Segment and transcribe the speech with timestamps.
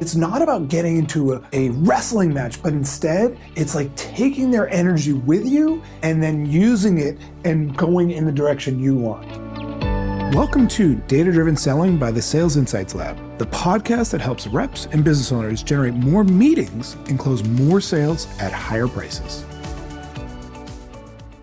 [0.00, 4.66] It's not about getting into a, a, wrestling match, but instead, it's like taking their
[4.70, 9.26] energy with you and then using it and going in the direction you want.
[10.34, 14.86] Welcome to Data Driven Selling by the Sales Insights Lab, the podcast that helps reps
[14.86, 19.44] and business owners generate more meetings and close more sales at higher prices.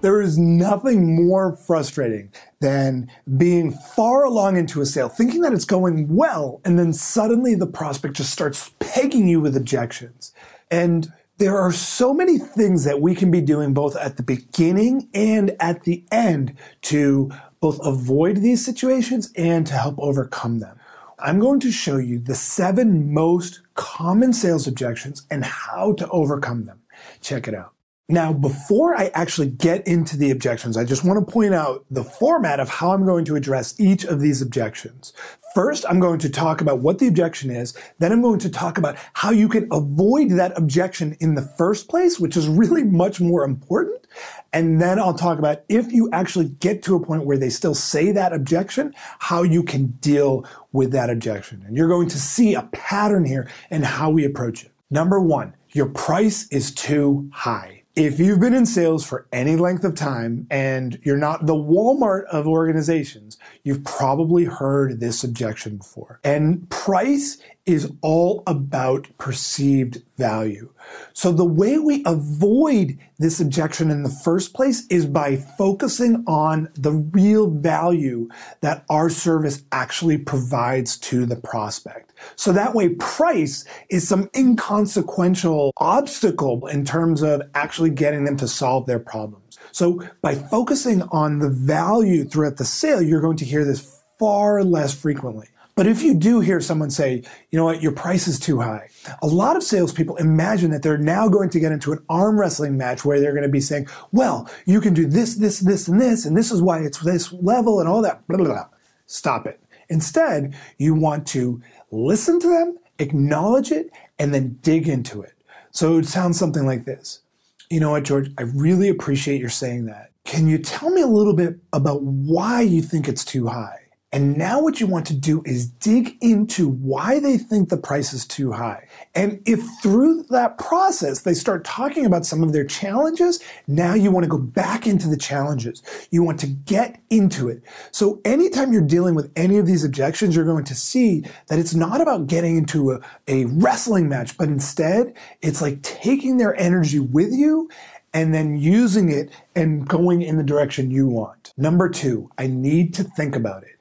[0.07, 2.31] There is nothing more frustrating
[2.61, 7.55] than being far along into a sale, thinking that it's going well, and then suddenly
[7.55, 10.31] the prospect just starts pegging you with objections.
[10.71, 15.09] And there are so many things that we can be doing both at the beginning
[15.13, 17.29] and at the end to
[17.59, 20.79] both avoid these situations and to help overcome them.
[21.19, 26.63] I'm going to show you the seven most common sales objections and how to overcome
[26.63, 26.79] them.
[27.19, 27.73] Check it out.
[28.09, 32.05] Now, before I actually get into the objections, I just want to point out the
[32.05, 35.11] format of how I'm going to address each of these objections.
[35.53, 37.77] First, I'm going to talk about what the objection is.
[37.99, 41.89] Then I'm going to talk about how you can avoid that objection in the first
[41.89, 44.07] place, which is really much more important.
[44.53, 47.75] And then I'll talk about if you actually get to a point where they still
[47.75, 51.61] say that objection, how you can deal with that objection.
[51.67, 54.71] And you're going to see a pattern here in how we approach it.
[54.89, 57.76] Number one, your price is too high.
[57.97, 62.25] If you've been in sales for any length of time and you're not the Walmart
[62.25, 66.19] of organizations, you've probably heard this objection before.
[66.23, 70.73] And price is all about perceived value.
[71.13, 76.69] So the way we avoid this objection in the first place is by focusing on
[76.75, 78.29] the real value
[78.61, 82.13] that our service actually provides to the prospect.
[82.37, 88.47] So that way price is some inconsequential obstacle in terms of actually getting them to
[88.47, 89.59] solve their problems.
[89.73, 94.63] So by focusing on the value throughout the sale, you're going to hear this far
[94.63, 95.47] less frequently.
[95.77, 98.89] But if you do hear someone say, you know what, your price is too high,
[99.21, 102.77] a lot of salespeople imagine that they're now going to get into an arm wrestling
[102.77, 106.01] match where they're going to be saying, well, you can do this, this, this, and
[106.01, 108.27] this, and this is why it's this level and all that.
[108.27, 108.67] Blah, blah, blah.
[109.05, 109.61] Stop it.
[109.87, 115.35] Instead, you want to listen to them, acknowledge it, and then dig into it.
[115.69, 117.21] So it sounds something like this.
[117.69, 118.31] You know what, George?
[118.39, 120.09] I really appreciate your saying that.
[120.25, 123.81] Can you tell me a little bit about why you think it's too high?
[124.13, 128.13] And now what you want to do is dig into why they think the price
[128.13, 128.87] is too high.
[129.15, 134.09] And if through that process they start talking about some of their challenges, now you
[134.09, 135.83] want to go back into the challenges.
[136.09, 137.61] You want to get into it.
[137.91, 141.75] So anytime you're dealing with any of these objections, you're going to see that it's
[141.75, 146.99] not about getting into a, a wrestling match, but instead it's like taking their energy
[146.99, 147.69] with you
[148.13, 151.53] and then using it and going in the direction you want.
[151.57, 153.76] Number two, I need to think about it.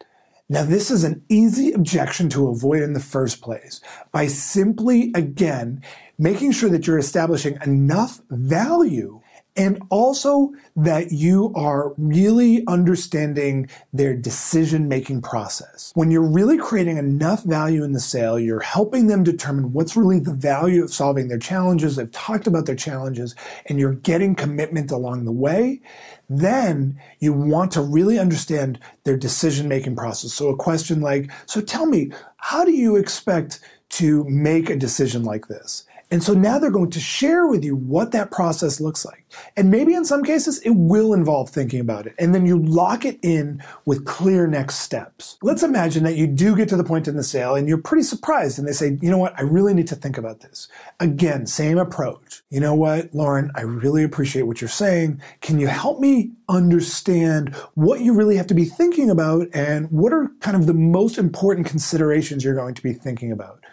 [0.49, 3.81] Now, this is an easy objection to avoid in the first place
[4.12, 5.83] by simply, again,
[6.19, 9.21] making sure that you're establishing enough value
[9.56, 15.93] and also that you are really understanding their decision making process.
[15.94, 20.19] When you're really creating enough value in the sale, you're helping them determine what's really
[20.19, 21.97] the value of solving their challenges.
[21.97, 23.34] They've talked about their challenges
[23.66, 25.81] and you're getting commitment along the way.
[26.28, 30.33] Then you want to really understand their decision making process.
[30.33, 35.22] So a question like, so tell me, how do you expect to make a decision
[35.22, 35.84] like this?
[36.11, 39.25] And so now they're going to share with you what that process looks like.
[39.56, 42.15] And maybe in some cases, it will involve thinking about it.
[42.17, 45.37] And then you lock it in with clear next steps.
[45.43, 48.05] Let's imagine that you do get to the point in the sale and you're pretty
[48.05, 49.37] surprised and they say, you know what?
[49.37, 50.69] I really need to think about this.
[51.00, 52.43] Again, same approach.
[52.50, 53.50] You know what, Lauren?
[53.56, 55.21] I really appreciate what you're saying.
[55.41, 60.12] Can you help me understand what you really have to be thinking about and what
[60.12, 63.65] are kind of the most important considerations you're going to be thinking about?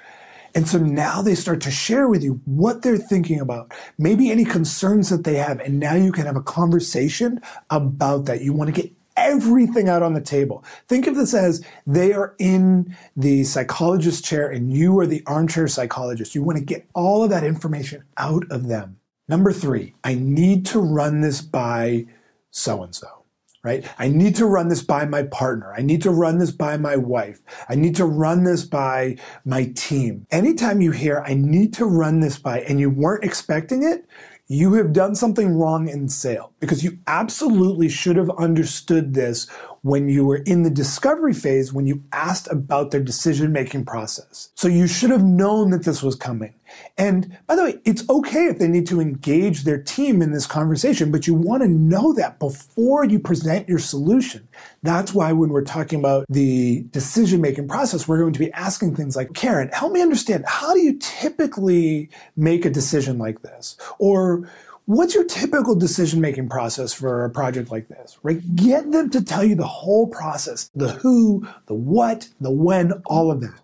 [0.55, 4.45] And so now they start to share with you what they're thinking about, maybe any
[4.45, 5.59] concerns that they have.
[5.59, 8.41] And now you can have a conversation about that.
[8.41, 10.63] You want to get everything out on the table.
[10.87, 15.67] Think of this as they are in the psychologist chair and you are the armchair
[15.67, 16.35] psychologist.
[16.35, 18.99] You want to get all of that information out of them.
[19.27, 22.07] Number three, I need to run this by
[22.51, 23.22] so and so
[23.63, 23.87] right?
[23.97, 25.73] I need to run this by my partner.
[25.73, 27.41] I need to run this by my wife.
[27.69, 30.27] I need to run this by my team.
[30.31, 34.05] Anytime you hear, I need to run this by, and you weren't expecting it,
[34.47, 39.47] you have done something wrong in sale because you absolutely should have understood this
[39.83, 44.49] when you were in the discovery phase when you asked about their decision making process.
[44.55, 46.53] So you should have known that this was coming.
[46.97, 50.47] And by the way, it's okay if they need to engage their team in this
[50.47, 54.47] conversation, but you want to know that before you present your solution.
[54.83, 58.95] That's why when we're talking about the decision making process, we're going to be asking
[58.95, 63.75] things like, Karen, help me understand, how do you typically make a decision like this?
[63.99, 64.49] Or
[64.85, 68.17] what's your typical decision making process for a project like this?
[68.23, 68.55] Right?
[68.55, 73.31] Get them to tell you the whole process, the who, the what, the when, all
[73.31, 73.59] of that.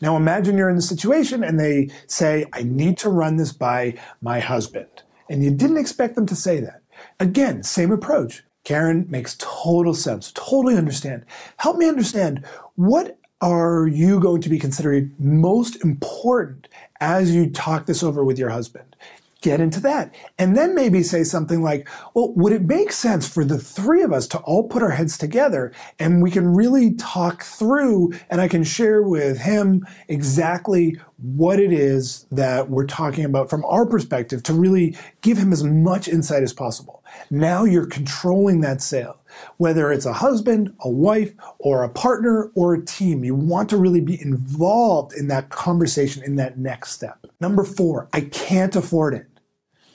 [0.00, 3.94] Now imagine you're in the situation and they say, I need to run this by
[4.20, 4.88] my husband.
[5.28, 6.82] And you didn't expect them to say that.
[7.18, 8.42] Again, same approach.
[8.64, 10.32] Karen makes total sense.
[10.32, 11.24] Totally understand.
[11.56, 12.44] Help me understand
[12.76, 16.68] what are you going to be considering most important
[17.00, 18.96] as you talk this over with your husband?
[19.40, 20.14] Get into that.
[20.38, 24.12] And then maybe say something like, well, would it make sense for the three of
[24.12, 28.48] us to all put our heads together and we can really talk through and I
[28.48, 34.42] can share with him exactly what it is that we're talking about from our perspective
[34.44, 37.02] to really give him as much insight as possible.
[37.30, 39.16] Now you're controlling that sale.
[39.58, 43.76] Whether it's a husband, a wife, or a partner, or a team, you want to
[43.76, 47.26] really be involved in that conversation in that next step.
[47.40, 49.29] Number four, I can't afford it.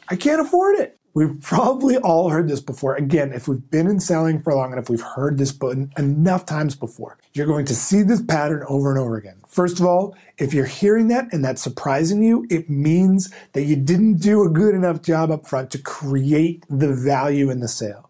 [0.08, 1.00] I can't afford it.
[1.14, 2.96] We've probably all heard this before.
[2.96, 6.76] Again, if we've been in selling for long enough, we've heard this button enough times
[6.76, 7.18] before.
[7.34, 9.38] You're going to see this pattern over and over again.
[9.48, 13.76] First of all, if you're hearing that and that's surprising you, it means that you
[13.76, 18.10] didn't do a good enough job up front to create the value in the sale.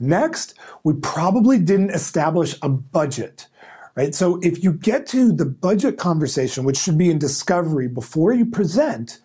[0.00, 3.48] Next, we probably didn't establish a budget
[3.96, 4.14] right?
[4.14, 8.44] So if you get to the budget conversation, which should be in discovery before you
[8.44, 9.20] present,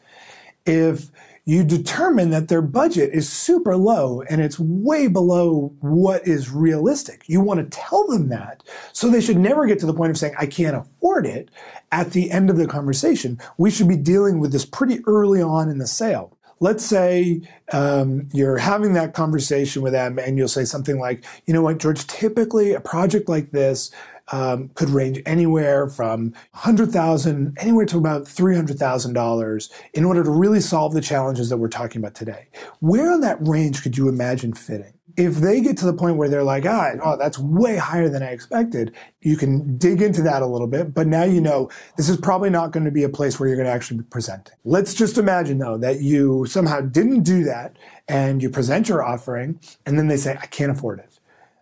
[0.65, 1.09] if
[1.49, 7.23] you determine that their budget is super low and it's way below what is realistic.
[7.25, 8.61] You want to tell them that.
[8.93, 11.49] So they should never get to the point of saying, I can't afford it
[11.91, 13.39] at the end of the conversation.
[13.57, 16.37] We should be dealing with this pretty early on in the sale.
[16.59, 17.41] Let's say
[17.71, 21.79] um, you're having that conversation with them and you'll say something like, you know what,
[21.79, 23.89] George, typically a project like this,
[24.31, 30.93] um, could range anywhere from 100,000 anywhere to about $300,000 in order to really solve
[30.93, 32.47] the challenges that we're talking about today.
[32.79, 34.93] Where on that range could you imagine fitting?
[35.17, 38.23] If they get to the point where they're like, ah, oh, that's way higher than
[38.23, 42.07] I expected, you can dig into that a little bit, but now you know this
[42.07, 44.55] is probably not going to be a place where you're going to actually be presenting.
[44.63, 47.75] Let's just imagine though that you somehow didn't do that
[48.07, 51.18] and you present your offering and then they say, I can't afford it.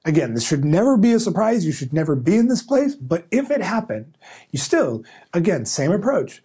[0.08, 1.66] Again, this should never be a surprise.
[1.66, 2.96] You should never be in this place.
[2.96, 4.18] But if it happened,
[4.52, 6.42] you still, again, same approach.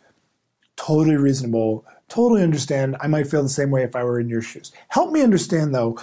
[0.76, 1.86] Totally reasonable.
[2.08, 2.96] Totally understand.
[3.00, 4.72] I might feel the same way if I were in your shoes.
[4.88, 5.96] Help me understand, though,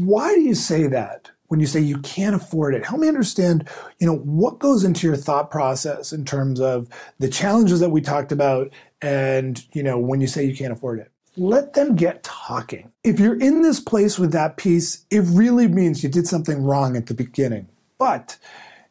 [0.00, 1.30] why do you say that?
[1.48, 3.68] when you say you can't afford it help me understand
[4.00, 6.88] you know what goes into your thought process in terms of
[7.20, 8.72] the challenges that we talked about
[9.02, 12.92] and you know when you say you can't afford it let them get talking.
[13.02, 16.96] If you're in this place with that piece, it really means you did something wrong
[16.96, 17.68] at the beginning.
[17.98, 18.38] But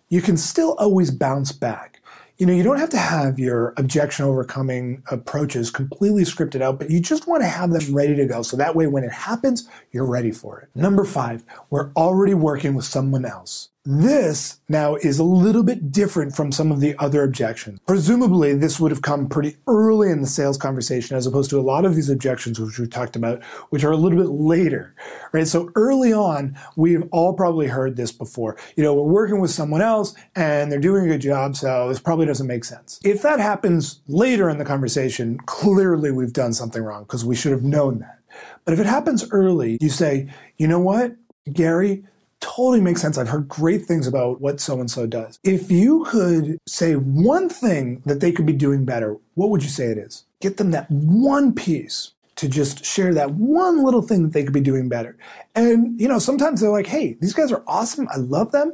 [0.10, 2.02] you can still always bounce back.
[2.38, 6.90] You know, you don't have to have your objection overcoming approaches completely scripted out, but
[6.90, 8.42] you just want to have them ready to go.
[8.42, 10.70] So that way, when it happens, you're ready for it.
[10.76, 13.70] Number five, we're already working with someone else.
[13.86, 17.82] This now is a little bit different from some of the other objections.
[17.86, 21.62] Presumably, this would have come pretty early in the sales conversation as opposed to a
[21.62, 24.96] lot of these objections, which we talked about, which are a little bit later,
[25.34, 25.46] right?
[25.46, 28.56] So early on, we've all probably heard this before.
[28.78, 32.00] You know, we're working with someone else and they're doing a good job, so this
[32.00, 33.02] probably doesn't make sense.
[33.04, 37.52] If that happens later in the conversation, clearly we've done something wrong because we should
[37.52, 38.20] have known that.
[38.64, 41.18] But if it happens early, you say, you know what,
[41.52, 42.06] Gary,
[42.44, 43.18] totally makes sense.
[43.18, 45.40] I've heard great things about what so and so does.
[45.44, 49.70] If you could say one thing that they could be doing better, what would you
[49.70, 50.26] say it is?
[50.42, 54.54] Get them that one piece to just share that one little thing that they could
[54.54, 55.18] be doing better.
[55.56, 58.08] And, you know, sometimes they're like, hey, these guys are awesome.
[58.12, 58.74] I love them.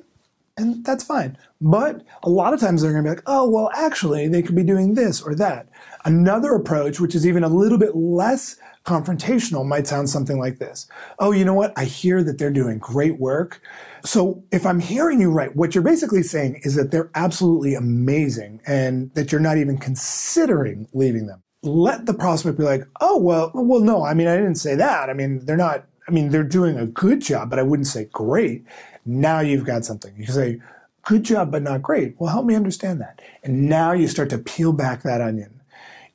[0.57, 1.37] And that's fine.
[1.61, 4.55] But a lot of times they're going to be like, oh, well, actually, they could
[4.55, 5.69] be doing this or that.
[6.05, 8.57] Another approach, which is even a little bit less
[8.89, 10.87] confrontational might sound something like this.
[11.19, 11.73] Oh, you know what?
[11.77, 13.61] I hear that they're doing great work.
[14.03, 18.61] So if I'm hearing you right, what you're basically saying is that they're absolutely amazing
[18.65, 21.43] and that you're not even considering leaving them.
[21.61, 25.09] Let the prospect be like, oh, well, well, no, I mean, I didn't say that.
[25.09, 28.05] I mean, they're not, I mean, they're doing a good job, but I wouldn't say
[28.11, 28.65] great.
[29.05, 30.15] Now you've got something.
[30.17, 30.61] You can say,
[31.03, 32.15] good job, but not great.
[32.17, 33.21] Well, help me understand that.
[33.43, 35.58] And now you start to peel back that onion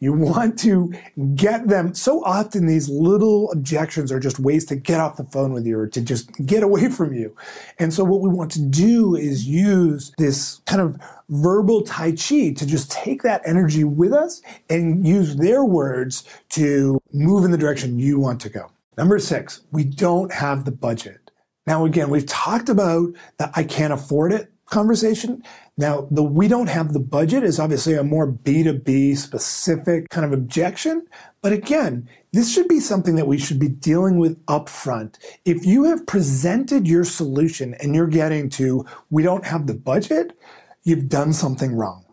[0.04, 0.92] You want to
[1.34, 1.94] get them.
[1.94, 5.78] So often these little objections are just ways to get off the phone with you
[5.78, 7.34] or to just get away from you.
[7.78, 10.98] And so what we want to do is use this kind of
[11.30, 17.00] verbal Tai Chi to just take that energy with us and use their words to
[17.14, 18.70] move in the direction you want to go.
[18.98, 21.30] Number six, we don't have the budget.
[21.66, 25.42] Now, again, we've talked about the I can't afford it conversation.
[25.76, 30.32] Now, the we don't have the budget is obviously a more B2B specific kind of
[30.32, 31.06] objection.
[31.42, 35.16] But again, this should be something that we should be dealing with upfront.
[35.44, 40.38] If you have presented your solution and you're getting to, we don't have the budget,
[40.84, 42.04] you've done something wrong.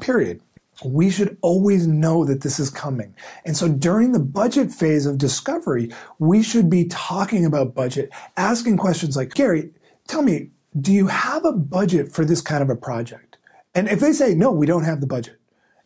[0.00, 0.40] Period.
[0.84, 3.14] We should always know that this is coming.
[3.44, 8.78] And so during the budget phase of discovery, we should be talking about budget, asking
[8.78, 9.70] questions like, Gary,
[10.08, 10.50] tell me,
[10.80, 13.36] do you have a budget for this kind of a project?
[13.74, 15.38] And if they say, no, we don't have the budget,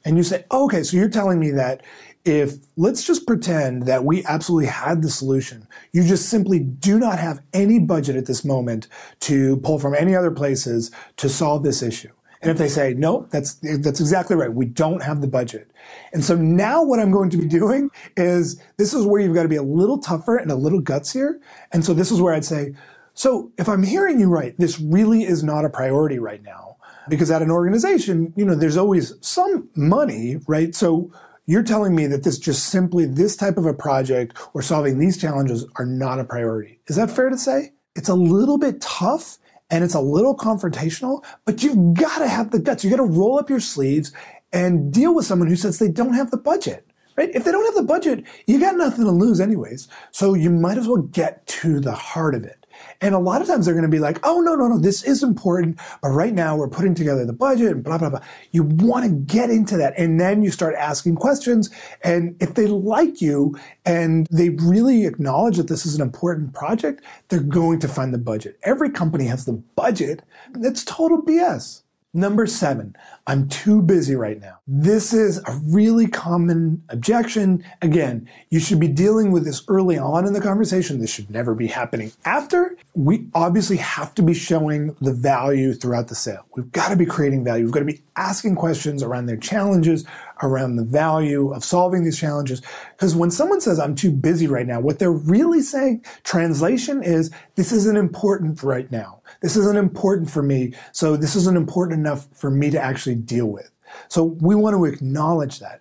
[0.04, 1.82] and you say, oh, okay, so you're telling me that
[2.24, 7.18] if let's just pretend that we absolutely had the solution, you just simply do not
[7.18, 8.86] have any budget at this moment
[9.20, 12.10] to pull from any other places to solve this issue.
[12.40, 14.52] And if they say, no, that's, that's exactly right.
[14.52, 15.70] We don't have the budget.
[16.12, 19.42] And so now what I'm going to be doing is this is where you've got
[19.42, 21.40] to be a little tougher and a little gutsier.
[21.72, 22.74] And so this is where I'd say,
[23.18, 26.76] so if I'm hearing you right, this really is not a priority right now
[27.08, 30.72] because at an organization, you know, there's always some money, right?
[30.72, 31.12] So
[31.44, 35.18] you're telling me that this just simply this type of a project or solving these
[35.18, 36.78] challenges are not a priority.
[36.86, 37.72] Is that fair to say?
[37.96, 42.52] It's a little bit tough and it's a little confrontational, but you've got to have
[42.52, 42.84] the guts.
[42.84, 44.12] You got to roll up your sleeves
[44.52, 46.86] and deal with someone who says they don't have the budget.
[47.16, 47.34] Right?
[47.34, 49.88] If they don't have the budget, you got nothing to lose anyways.
[50.12, 52.64] So you might as well get to the heart of it.
[53.00, 55.02] And a lot of times they're going to be like, oh, no, no, no, this
[55.02, 55.78] is important.
[56.02, 58.20] But right now we're putting together the budget and blah, blah, blah.
[58.50, 59.94] You want to get into that.
[59.96, 61.70] And then you start asking questions.
[62.02, 67.02] And if they like you and they really acknowledge that this is an important project,
[67.28, 68.58] they're going to find the budget.
[68.62, 70.22] Every company has the budget.
[70.52, 71.82] That's total BS.
[72.14, 72.96] Number seven,
[73.26, 74.60] I'm too busy right now.
[74.66, 77.62] This is a really common objection.
[77.82, 81.00] Again, you should be dealing with this early on in the conversation.
[81.00, 82.74] This should never be happening after.
[82.94, 86.46] We obviously have to be showing the value throughout the sale.
[86.56, 87.64] We've got to be creating value.
[87.64, 90.06] We've got to be asking questions around their challenges,
[90.42, 92.62] around the value of solving these challenges.
[92.92, 97.30] Because when someone says, I'm too busy right now, what they're really saying, translation is,
[97.54, 99.20] this isn't important right now.
[99.42, 100.74] This isn't important for me.
[100.92, 103.70] So this isn't important enough for me to actually deal with.
[104.08, 105.80] So we want to acknowledge that.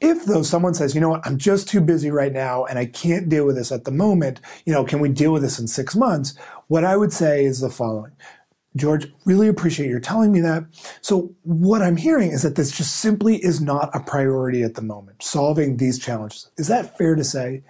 [0.00, 2.86] If though someone says, you know what, I'm just too busy right now and I
[2.86, 5.66] can't deal with this at the moment, you know, can we deal with this in
[5.66, 6.34] six months?
[6.66, 8.12] What I would say is the following.
[8.76, 10.64] George, really appreciate your telling me that.
[11.00, 14.82] So what I'm hearing is that this just simply is not a priority at the
[14.82, 16.50] moment, solving these challenges.
[16.56, 17.62] Is that fair to say?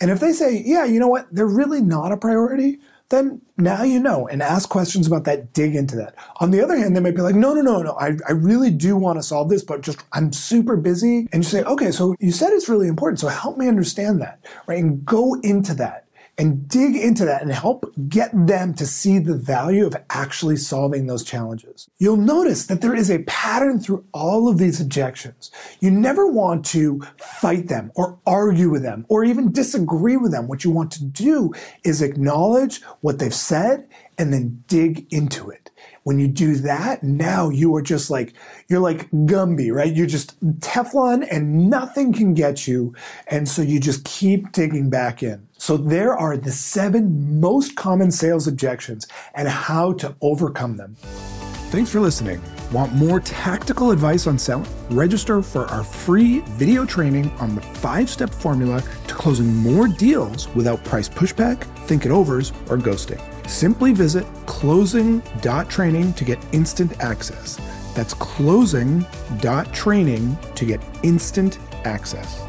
[0.00, 2.78] And if they say, yeah, you know what, they're really not a priority,
[3.10, 6.14] then now you know and ask questions about that, dig into that.
[6.40, 8.70] On the other hand, they might be like, no, no, no, no, I, I really
[8.70, 11.28] do want to solve this, but just I'm super busy.
[11.32, 13.20] And you say, okay, so you said it's really important.
[13.20, 14.82] So help me understand that, right?
[14.82, 16.07] And go into that
[16.38, 21.06] and dig into that and help get them to see the value of actually solving
[21.06, 21.90] those challenges.
[21.98, 25.50] You'll notice that there is a pattern through all of these objections.
[25.80, 30.46] You never want to fight them or argue with them or even disagree with them.
[30.46, 31.52] What you want to do
[31.82, 35.70] is acknowledge what they've said and then dig into it.
[36.08, 38.32] When you do that, now you are just like,
[38.68, 39.94] you're like Gumby, right?
[39.94, 42.94] You're just Teflon and nothing can get you.
[43.26, 45.46] And so you just keep digging back in.
[45.58, 50.96] So there are the seven most common sales objections and how to overcome them.
[51.68, 52.40] Thanks for listening.
[52.72, 54.66] Want more tactical advice on selling?
[54.88, 60.48] Register for our free video training on the five step formula to closing more deals
[60.54, 63.20] without price pushback, think it overs, or ghosting.
[63.48, 67.56] Simply visit closing.training to get instant access.
[67.94, 72.42] That's closing.training to get instant access.